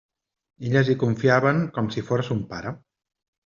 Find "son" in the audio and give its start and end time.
2.33-2.43